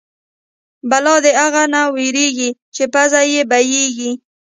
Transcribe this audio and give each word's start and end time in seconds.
بلا 0.89 1.15
د 1.25 1.27
اغه 1.45 1.63
نه 1.73 1.81
وېرېږي 1.95 2.49
چې 2.75 2.83
پزه 2.93 3.21
يې 3.33 3.41
بيېږي. 3.51 4.11